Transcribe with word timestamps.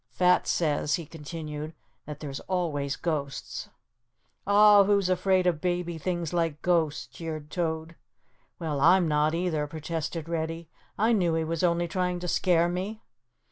"Fat 0.13 0.47
says," 0.47 0.95
he 0.95 1.05
continued, 1.05 1.75
"that 2.07 2.19
there's 2.21 2.39
always 2.49 2.95
ghosts." 2.95 3.69
"Aw, 4.47 4.83
who's 4.85 5.09
afraid 5.09 5.45
of 5.45 5.61
baby 5.61 5.99
things 5.99 6.33
like 6.33 6.63
ghosts," 6.63 7.05
jeered 7.05 7.51
Toad. 7.51 7.95
"Well, 8.57 8.81
I'm 8.81 9.07
not 9.07 9.35
either," 9.35 9.67
protested 9.67 10.27
Reddy. 10.27 10.69
"I 10.97 11.11
knew 11.13 11.35
he 11.35 11.43
was 11.43 11.61
only 11.63 11.87
trying 11.87 12.19
to 12.21 12.27
scare 12.27 12.67
me." 12.67 13.03